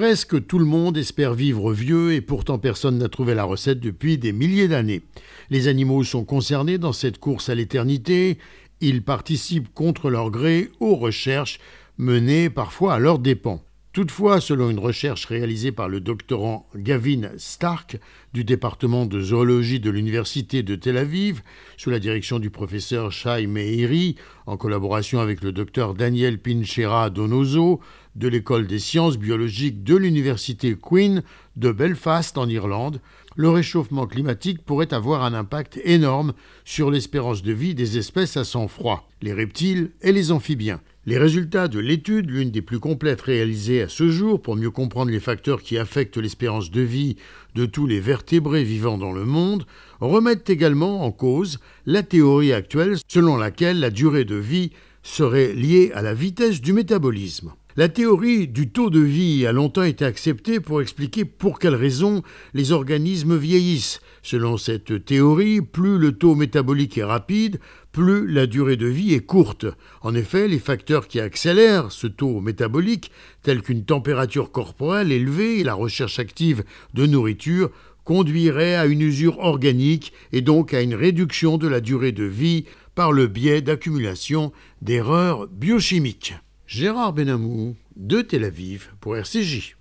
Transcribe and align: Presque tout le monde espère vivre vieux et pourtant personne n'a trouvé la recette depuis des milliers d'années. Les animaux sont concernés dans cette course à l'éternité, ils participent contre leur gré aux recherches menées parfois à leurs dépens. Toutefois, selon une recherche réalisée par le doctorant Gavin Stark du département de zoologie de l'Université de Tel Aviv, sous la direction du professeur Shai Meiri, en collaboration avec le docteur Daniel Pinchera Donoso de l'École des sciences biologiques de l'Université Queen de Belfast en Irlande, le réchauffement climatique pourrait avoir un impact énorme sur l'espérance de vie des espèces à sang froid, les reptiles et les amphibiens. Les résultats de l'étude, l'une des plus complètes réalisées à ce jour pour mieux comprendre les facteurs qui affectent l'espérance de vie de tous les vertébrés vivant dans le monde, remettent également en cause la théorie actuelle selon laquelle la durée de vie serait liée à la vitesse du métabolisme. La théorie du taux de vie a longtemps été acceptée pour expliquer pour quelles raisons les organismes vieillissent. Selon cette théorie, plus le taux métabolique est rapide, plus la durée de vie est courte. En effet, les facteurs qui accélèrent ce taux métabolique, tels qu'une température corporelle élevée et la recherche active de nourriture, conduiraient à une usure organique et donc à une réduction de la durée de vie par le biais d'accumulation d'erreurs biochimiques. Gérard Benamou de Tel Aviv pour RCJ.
Presque 0.00 0.46
tout 0.46 0.58
le 0.58 0.64
monde 0.64 0.96
espère 0.96 1.34
vivre 1.34 1.74
vieux 1.74 2.14
et 2.14 2.22
pourtant 2.22 2.58
personne 2.58 2.96
n'a 2.96 3.10
trouvé 3.10 3.34
la 3.34 3.44
recette 3.44 3.80
depuis 3.80 4.16
des 4.16 4.32
milliers 4.32 4.66
d'années. 4.66 5.02
Les 5.50 5.68
animaux 5.68 6.04
sont 6.04 6.24
concernés 6.24 6.78
dans 6.78 6.94
cette 6.94 7.18
course 7.18 7.50
à 7.50 7.54
l'éternité, 7.54 8.38
ils 8.80 9.02
participent 9.02 9.68
contre 9.74 10.08
leur 10.08 10.30
gré 10.30 10.70
aux 10.80 10.96
recherches 10.96 11.60
menées 11.98 12.48
parfois 12.48 12.94
à 12.94 12.98
leurs 12.98 13.18
dépens. 13.18 13.62
Toutefois, 14.00 14.40
selon 14.40 14.70
une 14.70 14.78
recherche 14.78 15.26
réalisée 15.26 15.72
par 15.72 15.90
le 15.90 16.00
doctorant 16.00 16.66
Gavin 16.74 17.32
Stark 17.36 17.98
du 18.32 18.44
département 18.44 19.04
de 19.04 19.20
zoologie 19.20 19.78
de 19.78 19.90
l'Université 19.90 20.62
de 20.62 20.74
Tel 20.74 20.96
Aviv, 20.96 21.42
sous 21.76 21.90
la 21.90 21.98
direction 21.98 22.38
du 22.38 22.48
professeur 22.48 23.12
Shai 23.12 23.46
Meiri, 23.46 24.16
en 24.46 24.56
collaboration 24.56 25.20
avec 25.20 25.42
le 25.42 25.52
docteur 25.52 25.92
Daniel 25.92 26.38
Pinchera 26.38 27.10
Donoso 27.10 27.80
de 28.16 28.28
l'École 28.28 28.66
des 28.66 28.78
sciences 28.78 29.18
biologiques 29.18 29.84
de 29.84 29.96
l'Université 29.96 30.74
Queen 30.80 31.22
de 31.56 31.70
Belfast 31.70 32.38
en 32.38 32.48
Irlande, 32.48 33.02
le 33.36 33.50
réchauffement 33.50 34.06
climatique 34.06 34.64
pourrait 34.64 34.94
avoir 34.94 35.24
un 35.24 35.34
impact 35.34 35.78
énorme 35.84 36.32
sur 36.64 36.90
l'espérance 36.90 37.42
de 37.42 37.52
vie 37.52 37.74
des 37.74 37.98
espèces 37.98 38.38
à 38.38 38.44
sang 38.44 38.66
froid, 38.66 39.10
les 39.20 39.34
reptiles 39.34 39.90
et 40.00 40.12
les 40.12 40.32
amphibiens. 40.32 40.80
Les 41.10 41.18
résultats 41.18 41.66
de 41.66 41.80
l'étude, 41.80 42.30
l'une 42.30 42.52
des 42.52 42.62
plus 42.62 42.78
complètes 42.78 43.22
réalisées 43.22 43.82
à 43.82 43.88
ce 43.88 44.10
jour 44.10 44.40
pour 44.40 44.54
mieux 44.54 44.70
comprendre 44.70 45.10
les 45.10 45.18
facteurs 45.18 45.60
qui 45.60 45.76
affectent 45.76 46.18
l'espérance 46.18 46.70
de 46.70 46.82
vie 46.82 47.16
de 47.56 47.66
tous 47.66 47.88
les 47.88 47.98
vertébrés 47.98 48.62
vivant 48.62 48.96
dans 48.96 49.10
le 49.10 49.24
monde, 49.24 49.64
remettent 49.98 50.50
également 50.50 51.04
en 51.04 51.10
cause 51.10 51.58
la 51.84 52.04
théorie 52.04 52.52
actuelle 52.52 52.96
selon 53.08 53.36
laquelle 53.36 53.80
la 53.80 53.90
durée 53.90 54.24
de 54.24 54.36
vie 54.36 54.70
serait 55.02 55.52
liée 55.52 55.92
à 55.94 56.02
la 56.02 56.14
vitesse 56.14 56.60
du 56.60 56.72
métabolisme. 56.72 57.52
La 57.76 57.88
théorie 57.88 58.48
du 58.48 58.68
taux 58.70 58.90
de 58.90 59.00
vie 59.00 59.46
a 59.46 59.52
longtemps 59.52 59.84
été 59.84 60.04
acceptée 60.04 60.58
pour 60.58 60.82
expliquer 60.82 61.24
pour 61.24 61.60
quelles 61.60 61.76
raisons 61.76 62.22
les 62.52 62.72
organismes 62.72 63.36
vieillissent. 63.36 64.00
Selon 64.22 64.56
cette 64.56 65.04
théorie, 65.04 65.62
plus 65.62 65.96
le 65.96 66.12
taux 66.12 66.34
métabolique 66.34 66.98
est 66.98 67.04
rapide, 67.04 67.60
plus 67.92 68.26
la 68.26 68.46
durée 68.46 68.76
de 68.76 68.86
vie 68.86 69.14
est 69.14 69.24
courte. 69.24 69.66
En 70.02 70.16
effet, 70.16 70.48
les 70.48 70.58
facteurs 70.58 71.06
qui 71.06 71.20
accélèrent 71.20 71.92
ce 71.92 72.08
taux 72.08 72.40
métabolique, 72.40 73.12
tels 73.42 73.62
qu'une 73.62 73.84
température 73.84 74.50
corporelle 74.50 75.12
élevée 75.12 75.60
et 75.60 75.64
la 75.64 75.74
recherche 75.74 76.18
active 76.18 76.64
de 76.94 77.06
nourriture, 77.06 77.70
conduiraient 78.04 78.74
à 78.74 78.86
une 78.86 79.02
usure 79.02 79.38
organique 79.38 80.12
et 80.32 80.40
donc 80.40 80.74
à 80.74 80.82
une 80.82 80.94
réduction 80.94 81.58
de 81.58 81.68
la 81.68 81.80
durée 81.80 82.12
de 82.12 82.24
vie 82.24 82.64
par 82.94 83.12
le 83.12 83.26
biais 83.26 83.62
d'accumulation 83.62 84.52
d'erreurs 84.82 85.48
biochimiques. 85.48 86.34
Gérard 86.66 87.12
Benamou 87.12 87.76
de 87.96 88.22
Tel 88.22 88.44
Aviv 88.44 88.90
pour 89.00 89.16
RCJ. 89.16 89.76